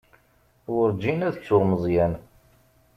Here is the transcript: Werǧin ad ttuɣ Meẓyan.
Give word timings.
Werǧin 0.75 1.25
ad 1.27 1.35
ttuɣ 1.37 1.63
Meẓyan. 1.69 2.13